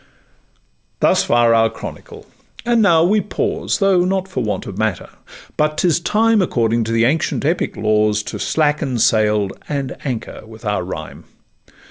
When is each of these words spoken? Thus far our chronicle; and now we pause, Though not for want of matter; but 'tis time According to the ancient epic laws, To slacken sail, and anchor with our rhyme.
Thus 0.99 1.23
far 1.23 1.53
our 1.53 1.69
chronicle; 1.69 2.25
and 2.65 2.81
now 2.81 3.03
we 3.03 3.21
pause, 3.21 3.77
Though 3.77 4.03
not 4.03 4.27
for 4.27 4.41
want 4.43 4.65
of 4.65 4.75
matter; 4.79 5.09
but 5.57 5.77
'tis 5.77 5.99
time 5.99 6.41
According 6.41 6.85
to 6.85 6.91
the 6.91 7.05
ancient 7.05 7.45
epic 7.45 7.77
laws, 7.77 8.23
To 8.23 8.39
slacken 8.39 8.97
sail, 8.97 9.49
and 9.69 9.95
anchor 10.03 10.41
with 10.47 10.65
our 10.65 10.83
rhyme. 10.83 11.25